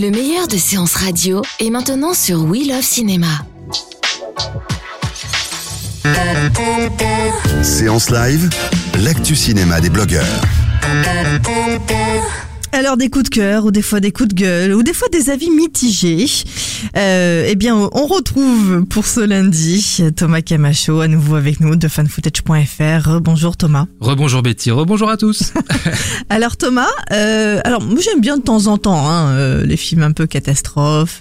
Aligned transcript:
Le 0.00 0.10
meilleur 0.10 0.48
de 0.48 0.56
séances 0.56 0.94
radio 0.94 1.42
est 1.58 1.68
maintenant 1.68 2.14
sur 2.14 2.44
We 2.44 2.66
Love 2.66 2.80
Cinéma. 2.80 3.26
Séance 7.62 8.08
live, 8.08 8.48
l'actu 9.04 9.36
cinéma 9.36 9.78
des 9.82 9.90
blogueurs. 9.90 10.24
Alors 12.80 12.96
des 12.96 13.10
coups 13.10 13.24
de 13.24 13.28
cœur 13.28 13.66
ou 13.66 13.70
des 13.70 13.82
fois 13.82 14.00
des 14.00 14.10
coups 14.10 14.30
de 14.30 14.34
gueule 14.34 14.72
ou 14.74 14.82
des 14.82 14.94
fois 14.94 15.06
des 15.12 15.28
avis 15.28 15.50
mitigés. 15.50 16.24
Euh, 16.96 17.44
eh 17.46 17.54
bien, 17.54 17.76
on 17.76 18.06
retrouve 18.06 18.86
pour 18.86 19.04
ce 19.06 19.20
lundi 19.20 19.98
Thomas 20.16 20.40
Camacho 20.40 21.00
à 21.00 21.06
nouveau 21.06 21.34
avec 21.34 21.60
nous 21.60 21.76
de 21.76 21.88
fanfootage.fr. 21.88 23.20
Bonjour 23.20 23.58
Thomas. 23.58 23.84
Rebonjour 24.00 24.40
Betty, 24.40 24.70
rebonjour 24.70 25.10
à 25.10 25.18
tous. 25.18 25.52
Alors 26.30 26.56
Thomas, 26.56 26.88
euh, 27.12 27.60
alors 27.64 27.82
moi 27.82 27.98
j'aime 28.02 28.22
bien 28.22 28.38
de 28.38 28.42
temps 28.42 28.66
en 28.66 28.78
temps 28.78 29.06
hein, 29.10 29.28
euh, 29.32 29.66
les 29.66 29.76
films 29.76 30.02
un 30.02 30.12
peu 30.12 30.26
catastrophes. 30.26 31.20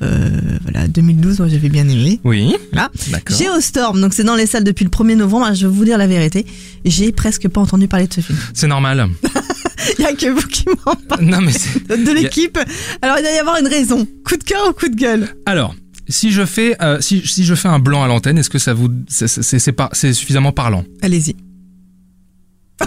voilà, 0.64 0.88
2012, 0.88 1.40
moi 1.40 1.50
j'avais 1.50 1.68
bien 1.70 1.90
aimé. 1.90 2.22
Oui, 2.24 2.56
Voilà. 2.72 2.90
d'accord. 3.12 3.36
Geostorm, 3.38 4.00
donc 4.00 4.14
c'est 4.14 4.24
dans 4.24 4.36
les 4.36 4.46
salles 4.46 4.64
depuis 4.64 4.86
le 4.86 4.92
1er 4.92 5.16
novembre. 5.18 5.48
Ah, 5.50 5.54
Je 5.54 5.68
vais 5.68 5.74
vous 5.74 5.84
dire 5.84 5.98
la 5.98 6.08
vérité, 6.08 6.46
j'ai 6.86 7.12
presque 7.12 7.50
pas 7.50 7.60
entendu 7.60 7.90
parler 7.90 8.08
de 8.08 8.14
ce 8.14 8.22
film. 8.22 8.38
C'est 8.54 8.68
normal. 8.68 9.10
Il 9.98 10.04
y 10.04 10.08
a 10.08 10.14
que 10.14 10.28
vous 10.28 10.48
qui 10.48 10.66
m'en 10.86 10.96
parlez 10.96 11.26
Non 11.26 11.42
mais 11.42 11.52
de 11.96 12.12
l'équipe. 12.12 12.58
Alors 13.02 13.18
il 13.18 13.22
doit 13.22 13.32
y 13.32 13.38
avoir 13.38 13.58
une 13.58 13.68
raison. 13.68 14.08
Coup 14.26 14.38
de 14.38 14.44
cœur 14.44 14.68
ou 14.70 14.74
coup 14.74 14.90
de 14.90 14.96
gueule 14.96 15.28
Alors, 15.46 15.76
si 16.08 16.32
je 16.32 16.46
fais, 16.46 16.76
euh, 16.82 17.00
si, 17.02 17.26
si 17.26 17.46
je 17.46 17.56
fais 17.56 17.68
un 17.68 17.80
blanc 17.80 18.04
à 18.04 18.08
l'antenne, 18.08 18.38
est-ce 18.38 18.50
que 18.50 18.60
ça 18.60 18.74
vous, 18.74 18.90
c'est, 19.08 19.28
c'est, 19.28 19.60
c'est 19.94 20.14
suffisamment 20.14 20.52
parlant 20.52 20.84
Allez-y. 21.02 21.36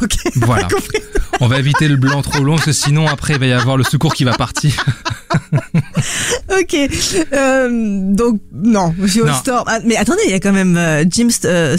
Ok. 0.00 0.16
Voilà. 0.36 0.68
On 1.40 1.48
va 1.48 1.58
éviter 1.58 1.88
le 1.88 1.96
blanc 1.96 2.22
trop 2.22 2.42
long, 2.42 2.54
parce 2.54 2.66
que 2.66 2.72
sinon 2.72 3.06
après 3.06 3.34
il 3.34 3.40
va 3.40 3.46
y 3.46 3.52
avoir 3.52 3.76
le 3.76 3.84
secours 3.84 4.14
qui 4.14 4.24
va 4.24 4.32
partir. 4.34 4.84
Ok. 6.60 6.76
Euh, 7.32 7.68
donc 8.14 8.40
non, 8.52 8.94
Geostorm. 9.04 9.64
Ah, 9.66 9.78
mais 9.84 9.96
attendez, 9.96 10.20
il 10.26 10.30
y 10.30 10.34
a 10.34 10.40
quand 10.40 10.52
même 10.52 10.76
euh, 10.76 11.04
Jim 11.08 11.28
St- 11.28 11.46
euh, 11.46 11.76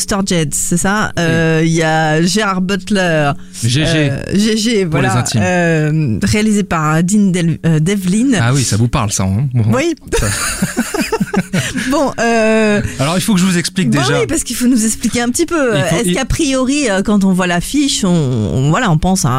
c'est 0.51 0.77
ça? 0.77 1.11
Euh, 1.19 1.61
Il 1.63 1.71
y 1.71 1.83
a 1.83 2.21
Gérard 2.21 2.61
Butler. 2.61 3.31
GG. 3.63 3.83
Euh, 3.85 4.17
GG, 4.33 4.85
Pour 4.85 4.99
les 5.01 5.07
voilà. 5.07 5.17
intimes. 5.19 5.41
Euh, 5.43 6.19
réalisé 6.23 6.63
par 6.63 7.03
Dean 7.03 7.31
Del- 7.31 7.59
euh, 7.65 7.79
Devlin. 7.79 8.37
Ah 8.41 8.53
oui, 8.53 8.63
ça 8.63 8.77
vous 8.77 8.87
parle 8.87 9.11
ça. 9.11 9.23
Hein 9.23 9.47
Bon. 9.53 9.63
Oui. 9.73 9.95
bon, 11.91 12.11
euh, 12.19 12.81
Alors 12.99 13.17
il 13.17 13.21
faut 13.21 13.33
que 13.33 13.39
je 13.39 13.45
vous 13.45 13.57
explique 13.57 13.89
bon, 13.89 13.99
déjà. 14.01 14.19
oui, 14.19 14.27
parce 14.27 14.43
qu'il 14.43 14.55
faut 14.55 14.67
nous 14.67 14.85
expliquer 14.85 15.21
un 15.21 15.29
petit 15.29 15.45
peu. 15.45 15.75
Il 15.77 15.83
faut- 15.83 15.95
Est-ce 15.97 16.07
il- 16.09 16.15
qu'a 16.15 16.25
priori, 16.25 16.89
euh, 16.89 17.01
quand 17.01 17.23
on 17.23 17.31
voit 17.33 17.47
l'affiche, 17.47 18.03
on, 18.03 18.09
on- 18.09 18.69
voilà, 18.69 18.89
on 18.91 18.97
pense 18.97 19.25
à 19.25 19.29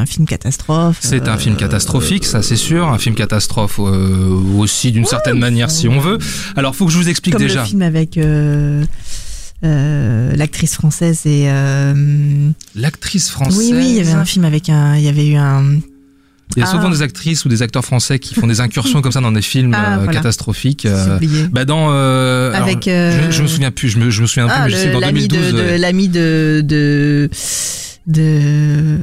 un 0.00 0.06
film 0.06 0.26
catastrophe. 0.26 0.98
C'est 1.00 1.28
un 1.28 1.34
euh, 1.34 1.38
film 1.38 1.56
catastrophique, 1.56 2.24
ça 2.24 2.42
c'est 2.42 2.56
sûr. 2.56 2.88
Un 2.88 2.98
film 2.98 3.14
catastrophe 3.14 3.78
euh, 3.80 4.28
aussi 4.58 4.92
d'une 4.92 5.06
certaine 5.06 5.38
manière 5.38 5.70
si 5.70 5.88
on 5.88 5.98
veut. 5.98 6.18
Alors 6.56 6.74
faut 6.74 6.86
que 6.86 6.92
je 6.92 6.98
vous 6.98 7.08
explique 7.08 7.34
Comme 7.34 7.42
déjà. 7.42 7.60
le 7.62 7.66
film 7.66 7.82
avec 7.82 8.16
euh, 8.18 8.84
euh, 9.64 10.34
l'actrice 10.36 10.74
française 10.74 11.20
et 11.26 11.44
euh, 11.48 12.50
L'actrice 12.74 13.28
française. 13.30 13.58
oui 13.58 13.72
oui 13.74 13.86
il 13.90 13.96
y 13.96 14.00
avait 14.00 14.12
un 14.12 14.24
film 14.24 14.44
avec 14.44 14.68
un 14.68 14.96
il 14.96 15.04
y 15.04 15.08
avait 15.08 15.26
eu 15.28 15.36
un 15.36 15.78
Il 16.56 16.60
y 16.60 16.62
a 16.62 16.66
souvent 16.66 16.88
Ah. 16.88 16.90
des 16.90 17.02
actrices 17.02 17.44
ou 17.44 17.48
des 17.48 17.62
acteurs 17.62 17.84
français 17.84 18.18
qui 18.18 18.34
font 18.34 18.46
des 18.46 18.60
incursions 18.60 19.00
comme 19.02 19.12
ça 19.12 19.20
dans 19.20 19.32
des 19.32 19.42
films 19.42 19.74
Ah, 19.76 19.94
euh, 19.94 19.96
voilà. 20.04 20.12
catastrophiques. 20.12 20.86
euh, 20.86 21.18
bah 21.50 21.64
dans 21.64 21.88
euh, 21.92 22.52
alors, 22.52 22.62
Avec, 22.68 22.88
euh, 22.88 23.30
je, 23.30 23.36
je 23.38 23.42
me 23.42 23.46
souviens 23.48 23.70
plus, 23.70 23.88
je 23.88 23.98
me, 23.98 24.10
je 24.10 24.22
me 24.22 24.26
souviens 24.26 24.46
plus, 24.46 24.54
ah 24.56 24.64
mais 24.66 24.70
je 24.70 24.76
sais 24.76 24.86
le- 24.88 24.92
dans 24.92 25.00
l'ami 25.00 25.28
2012. 25.28 25.52
de, 25.52 25.56
de 25.56 25.62
euh, 25.62 25.78
l'ami 25.78 26.08
de 26.08 26.60
de 26.64 27.30
de 28.06 28.20
euh, 28.20 28.96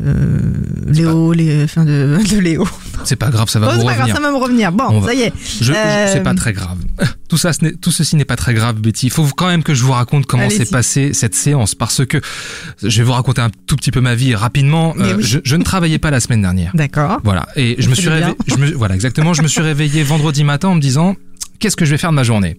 Léo 0.88 1.34
les 1.34 1.64
enfin 1.64 1.86
de, 1.86 2.18
de 2.32 2.38
Léo 2.40 2.68
c'est 3.04 3.16
pas 3.16 3.30
grave, 3.30 3.50
ça 3.50 3.60
va 3.60 3.68
Bon, 3.68 3.74
vous 3.74 3.80
c'est 3.82 3.86
pas 3.86 3.94
grave 3.94 4.00
revenir. 4.08 4.16
ça 4.16 4.22
va 4.22 4.32
me 4.32 4.38
revenir 4.44 4.72
bon 4.72 4.84
On 4.90 5.00
va- 5.00 5.08
ça 5.08 5.14
y 5.14 5.22
est 5.22 5.34
Je, 5.60 5.66
je- 5.66 5.74
Euh, 5.74 6.08
c'est 6.14 6.24
pas 6.24 6.34
très 6.34 6.54
grave. 6.54 6.78
Tout 7.30 7.38
ça, 7.38 7.54
ce 7.54 7.60
tout 7.76 7.92
ceci 7.92 8.16
n'est 8.16 8.26
pas 8.26 8.36
très 8.36 8.54
grave, 8.56 8.78
Betty. 8.80 9.06
Il 9.08 9.12
faut 9.12 9.24
quand 9.38 9.48
même 9.48 9.62
que 9.62 9.76
je 9.76 9.84
vous 9.84 9.92
raconte 9.92 10.26
comment 10.26 10.50
s'est 10.50 10.66
passée 10.66 11.14
cette 11.14 11.36
séance, 11.36 11.76
parce 11.76 12.04
que 12.06 12.20
je 12.82 12.98
vais 12.98 13.04
vous 13.04 13.12
raconter 13.14 13.42
un 13.42 13.52
tout 13.68 13.76
petit 13.76 13.92
peu 13.92 14.02
ma 14.02 14.16
vie 14.16 14.34
rapidement. 14.34 14.96
Euh, 15.00 15.16
oui. 15.18 15.24
je, 15.24 15.38
je 15.44 15.56
ne 15.56 15.64
travaillais 15.64 16.00
pas 16.00 16.10
la 16.10 16.20
semaine 16.22 16.42
dernière. 16.42 16.72
d'accord 16.74 17.20
Voilà. 17.24 17.48
Et 17.56 17.76
je 17.78 17.88
me 17.90 17.94
suis 17.96 18.10
réveillé, 18.10 18.34
je 18.48 18.56
me, 18.56 18.72
voilà, 18.72 18.96
exactement. 18.96 19.34
Je 19.36 19.44
me 19.44 19.48
suis 19.48 19.62
réveillé 19.72 20.02
vendredi 20.02 20.44
matin 20.44 20.70
en 20.70 20.76
me 20.76 20.82
disant, 20.82 21.16
qu'est-ce 21.60 21.76
que 21.76 21.86
je 21.86 21.92
vais 21.92 21.98
faire 21.98 22.12
de 22.12 22.16
ma 22.16 22.24
journée? 22.24 22.58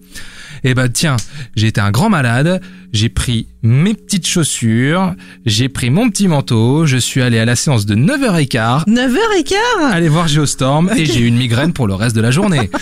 Eh 0.63 0.75
ben, 0.75 0.87
tiens, 0.89 1.17
j'ai 1.55 1.67
été 1.67 1.81
un 1.81 1.89
grand 1.91 2.09
malade. 2.09 2.61
J'ai 2.93 3.09
pris 3.09 3.47
mes 3.63 3.93
petites 3.95 4.27
chaussures. 4.27 5.15
J'ai 5.45 5.69
pris 5.69 5.89
mon 5.89 6.09
petit 6.09 6.27
manteau. 6.27 6.85
Je 6.85 6.97
suis 6.97 7.21
allé 7.21 7.39
à 7.39 7.45
la 7.45 7.55
séance 7.55 7.85
de 7.87 7.95
9h15. 7.95 8.85
9h15 8.87 9.55
Aller 9.91 10.09
voir 10.09 10.27
Geostorm 10.27 10.91
et 10.95 11.05
j'ai 11.05 11.21
eu 11.21 11.25
une 11.27 11.37
migraine 11.37 11.73
pour 11.73 11.87
le 11.87 11.95
reste 11.95 12.15
de 12.15 12.21
la 12.21 12.31
journée. 12.31 12.69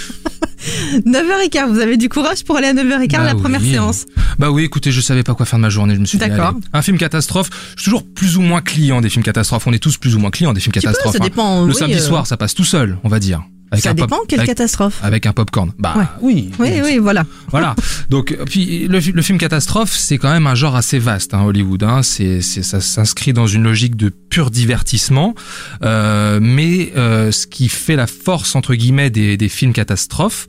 9h15 1.06 1.70
vous 1.70 1.80
avez 1.80 1.96
du 1.96 2.10
courage 2.10 2.44
pour 2.44 2.58
aller 2.58 2.68
à 2.68 2.74
9h15 2.74 3.12
Bah 3.12 3.24
la 3.24 3.36
première 3.36 3.62
oui. 3.62 3.72
séance? 3.72 4.06
Bah 4.38 4.52
oui, 4.52 4.64
écoutez, 4.64 4.92
je 4.92 5.00
savais 5.02 5.24
pas 5.24 5.34
quoi 5.34 5.46
faire 5.46 5.58
de 5.60 5.62
ma 5.62 5.70
journée. 5.70 5.96
Je 5.96 6.00
me 6.02 6.06
suis 6.06 6.18
dit, 6.18 6.28
D'accord. 6.28 6.50
allez, 6.50 6.58
un 6.74 6.82
film 6.82 6.98
catastrophe. 6.98 7.50
Je 7.78 7.82
suis 7.82 7.92
toujours 7.92 8.06
plus 8.14 8.38
ou 8.38 8.42
moins 8.42 8.62
client 8.62 9.00
des 9.00 9.10
films 9.10 9.24
catastrophes. 9.24 9.68
On 9.68 9.74
est 9.74 9.80
tous 9.80 9.98
plus 9.98 10.16
ou 10.16 10.20
moins 10.20 10.32
clients 10.32 10.54
des 10.54 10.60
films 10.60 10.74
Tu 10.74 10.80
peux, 10.80 10.86
catastrophes. 10.88 11.14
ça 11.14 11.20
hein. 11.22 11.26
dépend 11.26 11.62
Le 11.64 11.70
oui, 11.72 11.76
samedi 11.80 11.96
euh, 11.96 12.00
soir, 12.00 12.28
ça 12.28 12.36
passe 12.36 12.54
tout 12.56 12.66
seul, 12.66 12.98
on 13.04 13.10
va 13.10 13.20
dire. 13.20 13.42
Avec 13.72 13.84
ça 13.84 13.94
dépend 13.94 14.18
quelle 14.28 14.40
avec- 14.40 14.50
catastrophe 14.50 15.00
avec 15.04 15.26
un 15.26 15.34
popcorn. 15.34 15.72
Bah 15.78 15.94
Ouais. 15.98 16.06
oui. 16.22 16.50
oui 16.60 16.70
oui 16.84 16.98
voilà 16.98 17.24
Voilà. 17.50 17.76
Donc 18.10 18.36
puis 18.46 18.88
le, 18.88 19.00
fi- 19.00 19.12
le 19.12 19.22
film 19.22 19.38
catastrophe, 19.38 19.96
c'est 19.96 20.18
quand 20.18 20.32
même 20.32 20.48
un 20.48 20.56
genre 20.56 20.76
assez 20.76 20.98
vaste, 21.00 21.34
hein, 21.34 21.42
Hollywood. 21.44 21.84
Hein. 21.84 22.02
C'est, 22.04 22.42
c'est, 22.42 22.64
ça 22.64 22.82
s'inscrit 22.82 23.34
dans 23.34 23.46
une 23.48 23.64
logique 23.64 23.96
de 23.96 24.10
pur 24.10 24.50
divertissement, 24.52 25.36
Euh, 25.84 26.40
mais 26.42 26.92
euh, 26.98 27.32
ce 27.32 27.48
qui 27.48 27.70
fait 27.70 27.96
la 27.96 28.08
force 28.08 28.56
entre 28.56 28.74
guillemets 28.76 29.10
des, 29.10 29.38
des 29.38 29.50
films 29.50 29.74
catastrophes, 29.74 30.48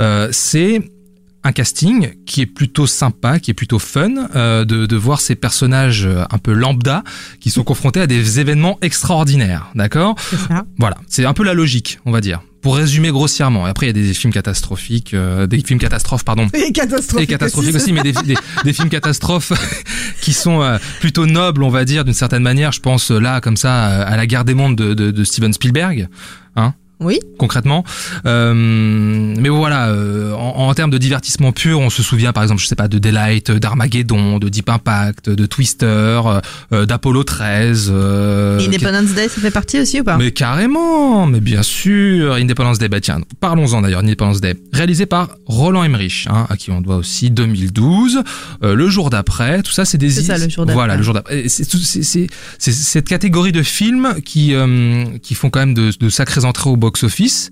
euh, 0.00 0.28
c'est 0.32 0.82
un 1.44 1.52
casting 1.52 2.10
qui 2.26 2.40
est 2.42 2.46
plutôt 2.46 2.86
sympa, 2.86 3.38
qui 3.38 3.52
est 3.52 3.54
plutôt 3.54 3.78
fun, 3.78 4.10
euh, 4.36 4.64
de, 4.64 4.86
de 4.86 4.96
voir 4.96 5.20
ces 5.20 5.34
personnages 5.36 6.04
euh, 6.04 6.24
un 6.30 6.38
peu 6.38 6.52
lambda 6.52 7.04
qui 7.40 7.50
sont 7.50 7.62
confrontés 7.64 8.00
à 8.00 8.06
des 8.06 8.40
événements 8.40 8.76
extraordinaires, 8.82 9.68
d'accord? 9.74 10.16
Voilà, 10.78 10.96
c'est 11.06 11.24
un 11.24 11.32
peu 11.34 11.44
la 11.44 11.54
logique, 11.54 11.98
on 12.04 12.10
va 12.12 12.20
dire. 12.20 12.40
Pour 12.60 12.76
résumer 12.76 13.10
grossièrement, 13.10 13.66
après 13.66 13.86
il 13.86 13.96
y 13.96 14.00
a 14.00 14.06
des 14.06 14.14
films 14.14 14.32
catastrophiques, 14.32 15.14
euh, 15.14 15.46
des 15.46 15.60
films 15.60 15.78
catastrophes, 15.78 16.24
pardon, 16.24 16.48
et 16.52 16.72
catastrophique 16.72 17.28
et 17.28 17.32
catastrophiques 17.32 17.74
aussi, 17.76 17.92
mais 17.92 18.02
des, 18.02 18.12
des, 18.12 18.34
des 18.64 18.72
films 18.72 18.88
catastrophes 18.88 19.52
qui 20.20 20.32
sont 20.32 20.62
euh, 20.62 20.78
plutôt 21.00 21.26
nobles, 21.26 21.62
on 21.62 21.68
va 21.68 21.84
dire, 21.84 22.04
d'une 22.04 22.14
certaine 22.14 22.42
manière. 22.42 22.72
Je 22.72 22.80
pense 22.80 23.10
euh, 23.10 23.18
là, 23.20 23.40
comme 23.40 23.56
ça, 23.56 23.88
euh, 23.90 24.04
à 24.06 24.16
la 24.16 24.26
guerre 24.26 24.44
des 24.44 24.54
mondes 24.54 24.76
de, 24.76 24.94
de, 24.94 25.10
de 25.10 25.24
Steven 25.24 25.52
Spielberg, 25.52 26.08
hein, 26.56 26.74
oui 27.00 27.18
concrètement. 27.38 27.84
Euh, 28.26 28.54
mais 28.54 29.48
voilà, 29.48 29.88
euh, 29.88 30.32
en, 30.34 30.68
en 30.68 30.74
termes 30.74 30.90
de 30.90 30.98
divertissement 30.98 31.52
pur, 31.52 31.80
on 31.80 31.90
se 31.90 32.02
souvient 32.02 32.32
par 32.32 32.42
exemple, 32.42 32.60
je 32.60 32.66
sais 32.66 32.74
pas, 32.74 32.88
de 32.88 32.98
Delight, 32.98 33.50
d'Armageddon, 33.50 34.38
de 34.38 34.48
Deep 34.48 34.68
Impact, 34.68 35.30
de 35.30 35.46
Twister, 35.46 36.20
euh, 36.72 36.86
d'Apollo 36.86 37.24
13. 37.24 37.90
euh, 37.94 38.58
Independence 38.60 39.14
Day 39.14 39.28
ça 39.28 39.40
fait 39.40 39.50
partie 39.50 39.80
aussi 39.80 40.00
ou 40.00 40.04
pas? 40.04 40.16
Mais 40.16 40.32
carrément, 40.32 41.26
mais 41.26 41.40
bien 41.40 41.62
sûr, 41.62 42.34
Independence 42.34 42.78
Day, 42.78 42.88
bah 42.88 43.00
tiens, 43.00 43.20
parlons-en 43.40 43.82
d'ailleurs, 43.82 44.00
Independence 44.02 44.40
Day, 44.40 44.56
réalisé 44.72 45.06
par 45.06 45.28
Roland 45.46 45.84
Emmerich, 45.84 46.26
hein, 46.30 46.46
à 46.50 46.56
qui 46.56 46.70
on 46.70 46.80
doit 46.80 46.96
aussi 46.96 47.30
2012, 47.30 48.22
euh, 48.64 48.74
le 48.74 48.88
jour 48.88 49.10
d'après, 49.10 49.62
tout 49.62 49.72
ça 49.72 49.84
c'est 49.84 49.98
des 49.98 50.10
C'est 50.10 50.22
ça, 50.22 50.38
le 50.38 50.48
jour 50.48 50.64
d'après. 50.66 50.74
Voilà, 50.74 50.96
le 50.96 51.02
jour 51.02 51.14
d'après. 51.14 51.48
C'est 51.48 51.64
tout- 51.66 51.78
c'est- 51.78 52.02
c'est- 52.02 52.26
c'est 52.58 52.72
cette 52.72 53.08
catégorie 53.08 53.52
de 53.52 53.62
films 53.62 54.14
qui 54.24 54.54
euh, 54.54 55.04
qui 55.22 55.34
font 55.34 55.50
quand 55.50 55.60
même 55.60 55.74
de, 55.74 55.90
de 55.98 56.08
sacrées 56.08 56.44
entrées 56.44 56.70
au 56.70 56.76
box-office, 56.88 57.50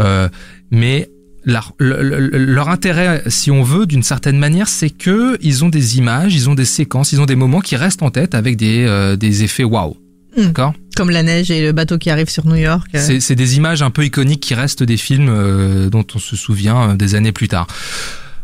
euh, 0.00 0.28
mais 0.70 1.08
leur, 1.44 1.72
le- 1.78 2.02
le- 2.02 2.38
leur 2.38 2.68
intérêt, 2.68 3.22
si 3.26 3.50
on 3.50 3.62
veut, 3.62 3.84
d'une 3.86 4.02
certaine 4.04 4.38
manière, 4.38 4.68
c'est 4.68 4.90
que 4.90 5.36
ils 5.40 5.64
ont 5.64 5.68
des 5.70 5.98
images, 5.98 6.34
ils 6.34 6.48
ont 6.50 6.54
des 6.54 6.64
séquences, 6.78 7.12
ils 7.12 7.20
ont 7.20 7.26
des 7.26 7.36
moments 7.44 7.60
qui 7.60 7.76
restent 7.76 8.02
en 8.02 8.10
tête 8.10 8.34
avec 8.34 8.56
des, 8.56 8.84
euh, 8.86 9.16
des 9.16 9.42
effets 9.42 9.64
waouh. 9.64 9.96
Hmm. 10.36 10.46
D'accord? 10.46 10.72
Comme 10.96 11.10
la 11.10 11.22
neige 11.22 11.50
et 11.50 11.60
le 11.62 11.72
bateau 11.72 11.98
qui 11.98 12.10
arrive 12.10 12.28
sur 12.30 12.46
New 12.46 12.56
York. 12.70 12.88
euh. 12.94 13.18
c'est, 13.20 13.34
des 13.34 13.56
images 13.56 13.82
un 13.82 13.90
peu 13.90 14.04
iconiques 14.04 14.40
qui 14.40 14.54
restent 14.54 14.82
des 14.82 14.96
films 14.96 15.28
euh, 15.30 15.90
dont 15.90 16.06
on 16.14 16.18
se 16.18 16.36
souvient 16.36 16.94
des 16.94 17.14
années 17.14 17.32
plus 17.32 17.48
tard. 17.48 17.66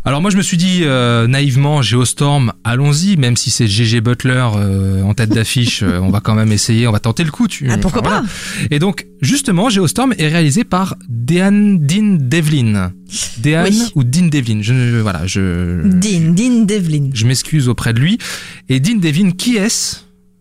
Alors 0.05 0.23
moi 0.23 0.31
je 0.31 0.37
me 0.39 0.43
suis 0.43 0.57
dit 0.57 0.81
euh, 0.85 1.27
naïvement 1.27 1.83
Geostorm, 1.83 2.53
allons-y, 2.65 3.17
même 3.19 3.37
si 3.37 3.51
c'est 3.51 3.67
GG 3.67 4.01
Butler 4.01 4.47
euh, 4.57 5.03
en 5.03 5.13
tête 5.13 5.29
d'affiche, 5.31 5.83
euh, 5.83 5.99
on 6.01 6.09
va 6.09 6.21
quand 6.21 6.35
même 6.35 6.51
essayer, 6.51 6.87
on 6.89 6.93
va 6.93 7.01
tenter 7.01 7.25
le 7.25 7.31
coup. 7.31 7.47
Tu, 7.47 7.69
Ah, 7.71 7.77
pourquoi 7.77 8.01
voilà. 8.01 8.25
Et 8.71 8.79
donc 8.79 9.07
justement 9.21 9.69
Geostorm 9.69 10.15
est 10.17 10.29
réalisé 10.29 10.65
par 10.65 10.97
Dean 11.09 11.77
Dean 11.79 12.17
Devlin. 12.21 12.93
Dean 13.39 13.65
Oui. 13.65 13.83
ou 13.97 14.05
Dean 14.05 14.29
Devlin, 14.29 14.61
je 14.63 14.73
ne 14.73 15.01
voilà, 15.01 15.27
je 15.27 15.83
Dean, 15.83 16.33
Dean 16.33 16.65
Devlin. 16.65 17.11
je 17.13 17.27
m'excuse 17.27 17.69
auprès 17.69 17.93
de 17.93 18.01
lui. 18.01 18.19
Et 18.71 18.81
Dean 18.81 18.97
Devlin, 18.99 19.33
qui 19.33 19.57
est-ce? 19.57 19.97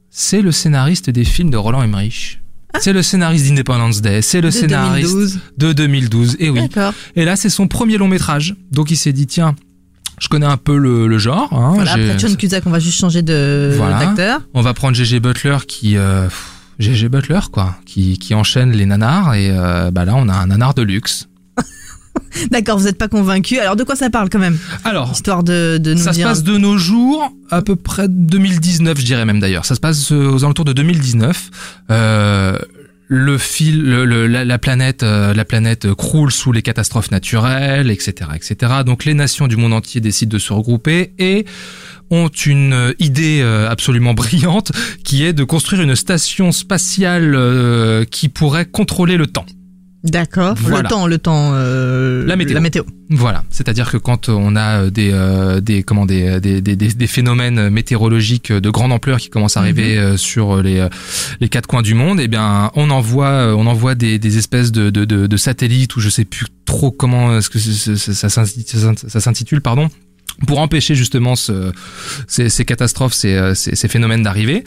C'est 0.10 0.42
le 0.42 0.52
scénariste 0.52 1.10
des 1.10 1.26
films 1.26 1.50
de 1.50 1.58
Roland 1.58 1.84
Emmerich. 1.84 2.40
C'est 2.80 2.94
le 2.94 3.02
scénariste 3.02 3.48
d'Independence 3.48 4.02
Day, 4.02 4.22
c'est 4.22 4.42
le 4.42 4.48
Ah. 4.50 4.52
De 4.52 4.56
scénariste 4.56 5.12
2012. 5.12 5.40
de 5.58 5.74
2012. 5.74 6.36
Et 6.40 6.50
oui. 6.50 6.62
D'accord. 6.62 6.94
Et 7.16 7.26
là, 7.26 7.36
c'est 7.36 7.50
son 7.50 7.68
premier 7.68 7.98
long 7.98 8.08
métrage. 8.08 8.56
Donc 8.72 8.92
il 8.92 8.98
s'est 8.98 9.14
dit, 9.14 9.26
tiens, 9.26 9.56
je 10.20 10.28
connais 10.28 10.46
un 10.46 10.58
peu 10.58 10.78
le, 10.78 11.08
le 11.08 11.18
genre. 11.18 11.52
Hein, 11.54 11.72
Voilà, 11.76 11.92
après 11.94 12.20
John 12.20 12.36
Cusack, 12.38 12.66
on 12.68 12.70
va 12.72 12.80
juste 12.80 13.00
changer 13.00 13.22
de 13.22 13.74
Voilà. 13.78 14.00
d'acteur. 14.06 14.42
on 14.54 14.62
va 14.62 14.74
prendre 14.74 14.96
GG 14.96 15.20
Butler 15.20 15.58
qui... 15.68 15.98
euh, 15.98 16.28
GG 16.80 17.10
Butler, 17.10 17.40
quoi, 17.52 17.76
qui, 17.88 18.20
qui 18.20 18.36
enchaîne 18.36 18.72
les 18.72 18.86
nanars. 18.86 19.34
Et 19.34 19.50
euh, 19.52 19.90
bah 19.90 20.06
là, 20.06 20.14
on 20.16 20.30
a 20.30 20.34
un 20.34 20.48
nanar 20.48 20.76
de 20.76 20.84
luxe. 20.84 21.27
D'accord, 22.52 22.78
vous 22.78 22.86
n'êtes 22.86 22.98
pas 22.98 23.08
convaincu. 23.08 23.60
Alors 23.60 23.76
de 23.76 23.84
quoi 23.84 23.96
ça 23.96 24.10
parle 24.10 24.30
quand 24.30 24.40
même? 24.40 24.58
Alors, 24.84 25.12
Histoire 25.14 25.44
de, 25.44 25.78
de 25.78 25.94
nous 25.94 26.02
ça 26.02 26.14
se 26.14 26.22
passe 26.22 26.44
de 26.44 26.58
nos 26.58 26.78
jours, 26.78 27.32
à 27.50 27.62
peu 27.62 27.76
près 27.76 28.08
2019, 28.10 29.00
je 29.00 29.06
dirais 29.06 29.26
même 29.26 29.40
d'ailleurs. 29.40 29.66
Ça 29.66 29.76
se 29.76 29.80
passe 29.80 30.12
euh, 30.12 30.30
aux 30.32 30.44
alentours 30.44 30.66
de 30.66 30.74
2019. 30.74 31.50
Euh, 31.92 32.58
le 33.10 33.38
fil, 33.38 33.84
le- 33.84 34.04
le- 34.06 34.28
la, 34.28 34.44
la 34.44 34.58
planète, 34.58 35.02
euh, 35.04 35.34
la 35.34 35.46
planète 35.46 35.94
croule 35.94 36.30
sous 36.32 36.52
les 36.52 36.62
catastrophes 36.62 37.10
naturelles, 37.10 37.90
etc., 37.90 38.32
etc. 38.36 38.74
Donc 38.86 39.06
les 39.06 39.14
nations 39.14 39.48
du 39.48 39.56
monde 39.56 39.72
entier 39.74 40.02
décident 40.02 40.34
de 40.34 40.40
se 40.40 40.52
regrouper 40.52 41.14
et 41.18 41.46
ont 42.10 42.28
une 42.28 42.74
euh, 42.74 42.94
idée 43.00 43.42
absolument 43.70 44.14
brillante 44.14 44.74
qui 45.06 45.24
est 45.24 45.32
de 45.34 45.46
construire 45.46 45.82
une 45.84 45.96
station 45.96 46.52
spatiale 46.52 47.34
euh, 47.36 48.04
qui 48.04 48.28
pourrait 48.28 48.66
contrôler 48.66 49.16
le 49.16 49.28
temps. 49.28 49.46
D'accord. 50.04 50.56
Voilà. 50.60 50.84
Le 50.84 50.88
temps, 50.90 51.08
le 51.08 51.18
temps. 51.18 51.52
euh, 51.54 52.26
La 52.26 52.36
météo. 52.36 52.54
La 52.54 52.60
météo. 52.62 52.84
Voilà, 53.10 53.44
c'est-à-dire 53.50 53.90
que 53.92 53.98
quand 53.98 54.30
on 54.30 54.56
a 54.56 54.84
euh, 54.84 54.90
des 54.90 55.10
euh, 55.12 55.60
des 55.60 55.82
comment 55.84 56.06
des, 56.06 56.40
des, 56.40 56.62
des, 56.62 56.76
des- 56.76 57.08
phénomènes 57.08 57.70
météorologiques 57.70 58.52
de 58.52 58.70
grande 58.70 58.92
ampleur 58.92 59.18
qui 59.18 59.30
commencent 59.30 59.58
à 59.58 59.62
arriver 59.62 59.98
euh, 59.98 60.16
sur 60.16 60.62
les 60.62 60.88
les 61.40 61.50
quatre 61.50 61.68
coins 61.68 61.82
du 61.82 61.94
monde, 61.96 62.20
eh 62.22 62.28
bien 62.28 62.70
on 62.76 62.90
envoie 62.92 63.56
on 63.58 63.66
envoie 63.66 63.96
des, 63.96 64.20
des 64.20 64.38
espèces 64.38 64.72
de, 64.72 64.90
de, 64.92 65.04
de, 65.06 65.26
de 65.26 65.38
satellites 65.38 65.96
ou 65.96 66.00
je 66.00 66.10
sais 66.10 66.26
plus 66.26 66.46
trop 66.66 66.92
comment 66.92 67.38
est-ce 67.38 67.50
que 67.50 67.58
ça 67.60 68.30
s'intitule, 68.30 68.94
ça 69.08 69.20
s'intitule 69.20 69.62
pardon 69.62 69.90
pour 70.46 70.60
empêcher 70.60 70.94
justement 70.94 71.36
ce, 71.36 71.72
ces, 72.28 72.50
ces 72.50 72.66
catastrophes, 72.66 73.14
ces, 73.14 73.56
ces, 73.56 73.76
ces 73.76 73.88
phénomènes 73.88 74.22
d'arriver. 74.22 74.64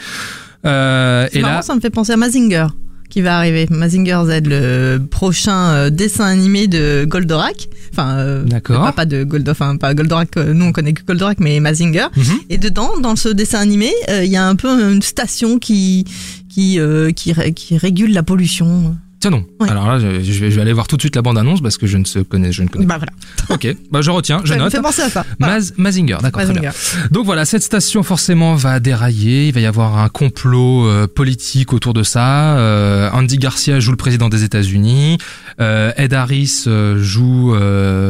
Euh, 0.66 1.28
et 1.32 1.40
marrant, 1.40 1.54
là, 1.56 1.62
ça 1.62 1.74
me 1.76 1.80
fait 1.80 1.90
penser 1.90 2.12
à 2.12 2.16
Mazinger 2.16 2.66
qui 3.10 3.20
va 3.20 3.36
arriver. 3.36 3.66
Mazinger 3.68 4.22
Z, 4.24 4.46
le 4.46 4.98
prochain 4.98 5.70
euh, 5.70 5.90
dessin 5.90 6.24
animé 6.24 6.68
de 6.68 7.04
Goldorak. 7.06 7.68
Enfin, 7.92 8.16
euh, 8.18 8.44
papa 8.68 9.04
de 9.04 9.24
Goldorak, 9.24 9.56
enfin 9.60 9.76
pas 9.76 9.92
Goldorak, 9.94 10.36
euh, 10.36 10.54
nous 10.54 10.66
on 10.66 10.72
connaît 10.72 10.92
que 10.92 11.02
Goldorak, 11.04 11.40
mais 11.40 11.60
Mazinger. 11.60 12.06
Mhm. 12.16 12.24
Et 12.48 12.58
dedans, 12.58 12.98
dans 12.98 13.16
ce 13.16 13.28
dessin 13.28 13.58
animé, 13.58 13.90
euh, 14.08 14.24
il 14.24 14.30
y 14.30 14.36
a 14.36 14.46
un 14.46 14.56
peu 14.56 14.68
une 14.68 15.02
station 15.02 15.58
qui 15.58 16.06
qui 16.48 16.78
euh, 16.78 17.10
qui, 17.10 17.34
qui 17.54 17.76
régule 17.76 18.12
la 18.12 18.22
pollution. 18.22 18.96
Tiens 19.20 19.30
non. 19.30 19.44
Ouais. 19.60 19.68
Alors 19.68 19.86
là, 19.86 19.98
je, 19.98 20.20
je 20.22 20.40
vais, 20.40 20.50
je 20.50 20.56
vais 20.56 20.62
aller 20.62 20.72
voir 20.72 20.86
tout 20.88 20.96
de 20.96 21.02
suite 21.02 21.14
la 21.16 21.22
bande 21.22 21.38
annonce 21.38 21.60
parce 21.60 21.76
que 21.76 21.86
je 21.86 21.96
ne 21.98 22.04
se 22.04 22.18
connais, 22.20 22.52
je 22.52 22.62
ne 22.62 22.68
connais. 22.68 22.86
Bah 22.86 22.96
voilà. 22.98 23.12
Ok, 23.50 23.76
bah 23.90 24.00
je 24.02 24.10
retiens, 24.10 24.40
je 24.44 24.48
Ça 24.50 24.56
me 24.56 24.60
note. 24.60 24.72
fait 24.72 24.80
penser 24.82 25.02
à 25.02 25.10
ça. 25.10 25.24
Voilà. 25.38 25.58
Maz- 25.58 25.72
Mazinger, 25.76 26.16
d'accord. 26.22 26.42
très 26.42 26.52
bien. 26.52 26.70
Mazinger. 26.70 27.08
Donc 27.10 27.24
voilà, 27.26 27.44
cette 27.44 27.62
station 27.62 28.02
forcément 28.02 28.54
va 28.54 28.80
dérailler, 28.80 29.48
il 29.48 29.54
va 29.54 29.60
y 29.60 29.66
avoir 29.66 29.98
un 29.98 30.08
complot 30.08 30.86
euh, 30.86 31.06
politique 31.06 31.72
autour 31.72 31.92
de 31.94 32.02
ça. 32.02 32.56
Euh, 32.58 33.10
Andy 33.12 33.38
Garcia 33.38 33.78
joue 33.80 33.90
le 33.90 33.96
président 33.96 34.28
des 34.28 34.44
États-Unis, 34.44 35.18
euh, 35.60 35.92
Ed 35.96 36.14
Harris 36.14 36.64
joue, 36.96 37.54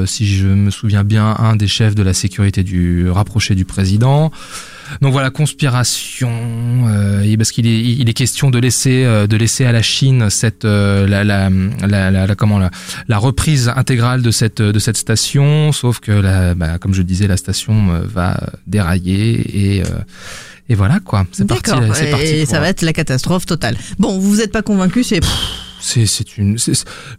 si 0.07 0.27
je 0.27 0.47
me 0.47 0.71
souviens 0.71 1.05
bien, 1.05 1.35
un 1.39 1.57
des 1.57 1.69
chefs 1.69 1.95
de 1.95 2.03
la 2.03 2.13
sécurité 2.15 2.63
du 2.63 3.11
rapproché 3.11 3.55
du 3.55 3.65
président. 3.65 4.31
Donc 5.01 5.13
voilà, 5.13 5.31
conspiration, 5.31 6.31
euh, 6.89 7.23
et 7.23 7.37
parce 7.37 7.53
qu'il 7.53 7.67
est, 7.67 7.81
il 7.81 8.09
est 8.09 8.13
question 8.13 8.51
de 8.51 8.59
laisser, 8.59 9.05
euh, 9.05 9.27
de 9.27 9.37
laisser 9.37 9.65
à 9.65 9.73
la 9.73 9.83
Chine 9.83 10.31
cette, 10.31 10.65
euh, 10.65 11.07
la, 11.07 11.25
la, 11.25 11.49
la, 11.87 12.11
la- 12.11 12.35
comment 12.35 12.59
la, 12.59 12.71
la 13.09 13.19
reprise 13.19 13.71
intégrale 13.75 14.23
de 14.23 14.31
cette, 14.31 14.61
de 14.63 14.79
cette 14.79 14.97
station, 14.97 15.73
sauf 15.73 16.01
que 16.01 16.13
la, 16.13 16.55
bah, 16.55 16.79
comme 16.79 16.95
je 16.95 17.03
disais, 17.03 17.27
la 17.27 17.37
station 17.37 17.91
euh, 17.93 18.01
va 18.05 18.39
dérailler 18.67 19.77
et, 19.77 19.83
euh, 19.83 19.87
et 20.69 20.75
voilà 20.75 21.01
quoi. 21.01 21.27
C'est 21.33 21.47
parti, 21.47 21.71
c'est 21.95 22.11
parti. 22.11 22.27
Et 22.27 22.47
ça 22.47 22.61
va 22.61 22.69
être 22.69 22.83
la 22.83 22.93
catastrophe 22.93 23.47
totale. 23.47 23.77
Bon, 23.99 24.19
vous 24.19 24.29
vous 24.31 24.41
êtes 24.41 24.53
pas 24.53 24.63
convaincu, 24.63 25.03
c'est 25.05 25.21
C'est, 25.81 26.37
une, 26.39 26.57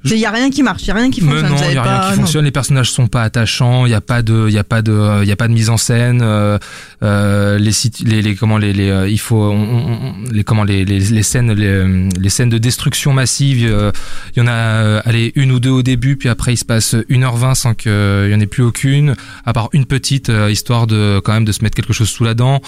il 0.06 0.18
y 0.18 0.26
a 0.26 0.32
rien 0.32 0.50
qui 0.50 0.64
marche, 0.64 0.84
il 0.84 0.88
y 0.88 0.92
a 0.92 0.96
rien 0.96 1.10
qui 1.12 1.22
Mais 1.22 1.32
fonctionne. 1.32 1.50
non, 1.50 1.56
vous 1.56 1.62
il 1.62 1.64
savez 1.64 1.76
y 1.76 1.78
a 1.78 1.84
rien 1.84 1.98
pas- 1.98 2.04
qui 2.06 2.10
non. 2.12 2.16
fonctionne. 2.22 2.46
Les 2.46 2.52
personnages 2.52 2.92
sont 2.92 3.08
pas 3.08 3.24
attachants. 3.24 3.86
Il 3.86 3.92
y 3.92 3.96
a 3.96 4.02
pas 4.02 4.22
de, 4.22 4.46
il 4.48 4.54
y 4.54 4.58
a 4.58 4.64
pas 4.64 4.82
de, 4.82 5.22
il 5.24 5.28
y 5.28 5.32
a 5.32 5.36
pas 5.36 5.48
de 5.48 5.54
mise 5.54 5.70
en 5.70 5.78
scène. 5.78 6.22
euh, 6.22 6.58
euh, 7.04 7.58
les, 7.58 7.72
les, 8.06 8.22
les 8.22 8.36
comment 8.36 8.58
les, 8.58 8.74
les 8.74 8.90
euh, 8.90 9.10
il 9.10 9.20
faut, 9.20 9.42
on- 9.42 9.54
on- 9.56 10.14
les 10.32 10.44
comment 10.44 10.64
les, 10.64 10.86
les, 10.86 11.00
les 11.00 11.24
scènes, 11.24 11.52
les, 11.54 11.66
euh, 11.66 12.10
les 12.20 12.30
scènes 12.30 12.50
de 12.50 12.58
destruction 12.58 13.14
massive. 13.14 13.66
euh, 13.68 13.92
Il 14.36 14.40
y 14.40 14.42
en 14.44 14.48
a, 14.48 14.52
euh, 14.52 15.02
allez, 15.06 15.32
une 15.36 15.52
ou 15.52 15.60
deux 15.60 15.70
au 15.72 15.82
début, 15.84 16.16
puis 16.18 16.30
après 16.30 16.54
il 16.54 16.58
se 16.58 16.66
passe 16.66 16.94
1h20 17.10 17.56
sans 17.56 17.74
qu'il 17.74 17.92
y 17.92 18.36
en 18.36 18.40
ait 18.40 18.46
plus 18.48 18.64
aucune, 18.64 19.16
à 19.46 19.54
part 19.54 19.70
une 19.74 19.86
petite 19.86 20.30
euh, 20.30 20.52
histoire 20.52 20.88
de 20.88 21.20
quand 21.24 21.34
même 21.34 21.46
de 21.46 21.52
se 21.52 21.64
mettre 21.64 21.76
quelque 21.76 21.94
chose 21.94 22.10
sous 22.10 22.24
la 22.24 22.34
dent. 22.34 22.62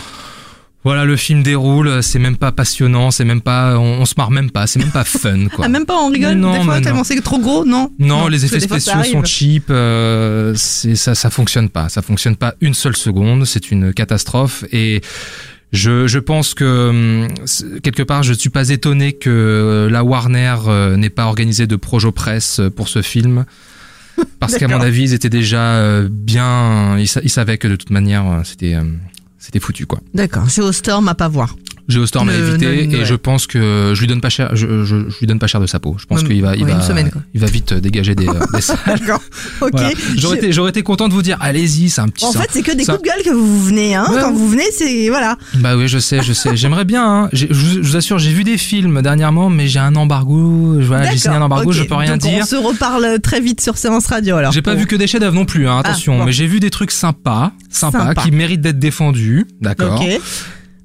Voilà, 0.86 1.06
le 1.06 1.16
film 1.16 1.44
déroule, 1.44 2.04
c'est 2.04 2.20
même 2.20 2.36
pas 2.36 2.52
passionnant, 2.52 3.10
c'est 3.10 3.24
même 3.24 3.40
pas, 3.40 3.78
on, 3.80 4.02
on 4.02 4.06
se 4.06 4.16
marre 4.18 4.32
même 4.32 4.52
pas, 4.52 4.68
c'est 4.68 4.80
même 4.80 4.92
pas 4.92 5.06
fun, 5.06 5.48
quoi. 5.56 5.64
Ah, 5.66 5.70
même 5.70 5.86
pas 5.86 5.96
on 5.98 6.10
rigole 6.10 6.34
Non, 6.36 6.52
des 6.58 6.64
fois 6.66 6.76
mais 6.76 6.82
tellement 6.82 7.04
c'est 7.06 7.20
trop 7.22 7.40
gros, 7.40 7.64
non 7.64 7.90
Non, 8.00 8.28
les 8.28 8.44
effets 8.44 8.60
spéciaux 8.60 9.02
sont 9.04 9.24
cheap. 9.24 9.66
euh, 9.70 10.54
c'est 10.58 10.96
ça, 10.96 11.16
ça 11.16 11.30
fonctionne 11.30 11.70
pas. 11.70 11.88
Ça 11.88 12.02
fonctionne 12.02 12.36
pas 12.36 12.56
une 12.60 12.74
seule 12.74 12.98
seconde. 12.98 13.46
C'est 13.46 13.72
une 13.72 13.94
catastrophe 13.94 14.66
et 14.74 15.00
je, 15.72 16.06
je 16.06 16.20
pense 16.20 16.54
que 16.54 16.90
hum, 16.90 17.28
quelque 17.82 18.04
part, 18.04 18.24
je 18.24 18.34
ne 18.34 18.38
suis 18.38 18.50
pas 18.50 18.68
étonné 18.70 19.14
que 19.14 19.30
euh, 19.30 19.90
la 19.90 20.04
Warner 20.04 20.56
euh, 20.68 20.98
n'ait 20.98 21.10
pas 21.10 21.26
organisé 21.28 21.66
de 21.66 21.76
projo 21.78 22.12
presse 22.12 22.60
euh, 22.60 22.70
pour 22.70 22.90
ce 22.90 23.02
film. 23.02 23.46
Parce 24.40 24.58
qu'à 24.58 24.68
mon 24.68 24.82
avis, 24.82 25.04
ils 25.04 25.14
étaient 25.14 25.30
déjà 25.30 26.02
bien. 26.12 27.00
Ils, 27.00 27.08
sa- 27.08 27.22
ils 27.22 27.30
savaient 27.32 27.58
que 27.58 27.68
de 27.70 27.76
toute 27.78 27.90
manière, 27.90 28.42
c'était 28.44 28.76
euh, 28.76 28.84
c'était 29.44 29.60
foutu 29.60 29.86
quoi. 29.86 30.00
D'accord, 30.14 30.48
Geostorm 30.48 31.10
à 31.10 31.16
pas 31.16 31.28
voir. 31.28 31.56
Geostorm 31.90 32.30
a 32.30 32.34
évité 32.34 32.84
et 32.84 32.88
ouais. 33.00 33.06
je 33.06 33.14
pense 33.16 33.46
que 33.46 33.92
je 33.94 34.00
lui 34.00 34.08
donne 34.08 34.22
pas 34.22 34.30
cher. 34.30 34.56
Je, 34.56 34.86
je, 34.86 35.10
je 35.10 35.20
lui 35.20 35.28
donne 35.28 35.40
pas 35.40 35.48
cher 35.48 35.60
de 35.60 35.66
sa 35.68 35.80
peau. 35.80 35.96
Je 36.00 36.06
pense 36.06 36.24
qu'il 36.24 36.42
va, 36.42 36.56
il 36.56 36.64
ouais, 36.64 36.72
va, 36.74 36.82
semaine, 36.82 37.12
il 37.34 37.42
va 37.42 37.48
vite 37.48 37.74
euh, 37.74 37.80
dégager 37.82 38.16
des, 38.16 38.28
euh, 38.28 38.34
des 38.54 38.62
salles. 38.62 38.78
D'accord. 38.88 39.22
Ok. 39.62 39.72
Voilà. 39.74 39.90
J'aurais 40.16 40.38
Je- 40.38 40.44
été, 40.46 40.52
j'aurais 40.54 40.70
été 40.70 40.82
content 40.84 41.08
de 41.10 41.14
vous 41.14 41.22
dire, 41.22 41.38
allez-y, 41.42 41.90
c'est 41.90 42.02
un 42.02 42.08
petit. 42.08 42.26
En 42.26 42.32
fait, 42.32 42.48
c'est 42.52 42.62
que 42.62 42.72
des 42.76 42.86
ça- 42.86 42.94
coups 42.94 43.04
de 43.04 43.14
gueule 43.14 43.24
que 43.26 43.32
vous 43.38 43.64
venez, 43.64 43.96
hein. 43.96 44.06
Ouais, 44.10 44.22
Quand 44.22 44.32
vous 44.32 44.48
venez, 44.48 44.64
c'est 44.72 45.10
voilà. 45.10 45.38
Bah 45.56 45.76
oui, 45.76 45.88
je 45.88 46.00
sais, 46.00 46.22
je 46.24 46.32
sais. 46.34 46.56
J'aimerais 46.56 46.86
bien. 46.86 47.06
Hein. 47.06 47.30
J'ai- 47.34 47.50
Je, 47.52 47.80
vous, 47.82 47.96
assure, 47.98 48.18
j'ai 48.18 48.32
vu 48.32 48.44
des 48.44 48.58
films 48.58 49.02
dernièrement, 49.02 49.50
mais 49.50 49.68
j'ai 49.68 49.80
un 49.80 49.96
embargo. 49.96 50.78
Voilà, 50.80 51.12
j'ai 51.12 51.18
signé 51.18 51.36
un 51.36 51.42
embargo, 51.42 51.72
je 51.74 51.84
peux 51.84 51.96
rien 51.96 52.14
Donc, 52.18 52.22
dire. 52.22 52.40
On 52.44 52.46
se 52.46 52.56
reparle 52.56 53.20
très 53.22 53.42
vite 53.42 53.60
sur 53.62 53.78
Séance 53.78 54.06
Radio 54.08 54.38
alors. 54.38 54.52
J'ai 54.54 54.62
pas 54.62 54.76
vu 54.76 54.86
que 54.88 54.96
des 54.96 55.08
chefs-d'œuvre 55.08 55.36
non 55.36 55.46
plus, 55.46 55.68
hein, 55.68 55.80
attention. 55.80 56.14
Ah, 56.16 56.20
bon. 56.20 56.26
Mais 56.26 56.32
j'ai 56.32 56.48
vu 56.48 56.60
des 56.60 56.70
trucs 56.70 56.92
sympas, 56.92 57.52
sympas, 57.70 58.00
Sympa. 58.08 58.22
qui 58.24 58.32
méritent 58.32 58.62
d'être 58.62 58.80
défendus, 58.80 59.46
d'accord. 59.62 60.02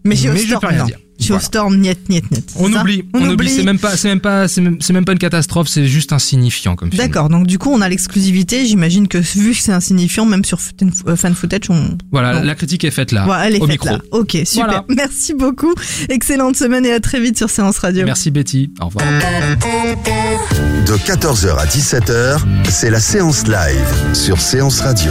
Mais 0.05 0.17
je 0.17 0.29
peux 0.59 0.67
rien 0.67 0.79
non. 0.79 0.87
dire. 0.87 0.99
Geostorm, 1.21 1.79
niet, 1.81 2.09
niet, 2.09 2.31
niet. 2.31 2.53
On 2.57 2.73
oublie, 2.73 3.09
on, 3.13 3.29
oublie. 3.29 3.49
C'est 3.51 3.65
même 3.65 3.81
pas, 3.81 3.97
c'est 3.97 4.07
même 4.09 4.21
pas, 4.21 4.47
c'est 4.47 4.61
même, 4.61 5.05
pas 5.05 5.13
une 5.13 5.19
catastrophe, 5.19 5.67
c'est 5.69 5.87
juste 5.87 6.13
insignifiant 6.13 6.77
comme 6.77 6.93
film. 6.93 7.03
D'accord, 7.03 7.29
donc 7.29 7.49
du 7.49 7.59
coup 7.59 7.73
on 7.73 7.81
a 7.81 7.89
l'exclusivité, 7.89 8.67
j'imagine 8.67 9.09
que 9.09 9.19
vu 9.19 9.51
que 9.51 9.59
c'est 9.59 9.73
insignifiant, 9.73 10.27
même 10.27 10.45
sur 10.45 10.61
Fan 10.61 10.93
euh, 11.09 11.17
Fan 11.17 11.35
Footage, 11.35 11.71
on... 11.71 11.99
Voilà, 12.13 12.35
Non. 12.35 12.43
la 12.45 12.55
critique 12.55 12.85
est 12.85 12.93
faite 12.93 13.11
là, 13.11 13.25
Voilà, 13.25 13.49
elle 13.49 13.57
est 13.57 13.61
au 13.61 13.67
faite 13.67 13.71
micro. 13.73 13.89
là. 13.89 13.99
Ok, 14.13 14.37
super. 14.45 14.65
Voilà. 14.67 14.85
Merci 14.89 15.35
beaucoup. 15.35 15.75
Excellente 16.09 16.57
semaine 16.57 16.87
et 16.87 16.93
à 16.93 17.01
très 17.01 17.21
vite 17.21 17.37
sur 17.37 17.51
Séance 17.51 17.79
Radio. 17.79 18.05
Merci 18.05 18.31
Betty. 18.31 18.71
Au 18.81 18.87
revoir. 18.87 19.05
De 20.87 20.93
14h 20.93 21.57
à 21.59 21.67
17h, 21.67 22.39
c'est 22.71 22.91
la 22.91 23.01
séance 23.01 23.45
live 23.49 24.15
sur 24.15 24.41
Séance 24.41 24.81
Radio. 24.83 25.11